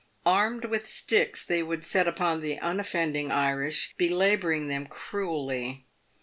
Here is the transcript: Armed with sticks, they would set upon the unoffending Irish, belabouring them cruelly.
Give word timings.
Armed 0.25 0.65
with 0.65 0.87
sticks, 0.87 1.45
they 1.45 1.61
would 1.61 1.83
set 1.83 2.07
upon 2.07 2.41
the 2.41 2.57
unoffending 2.57 3.29
Irish, 3.29 3.93
belabouring 3.99 4.67
them 4.67 4.87
cruelly. 4.87 5.85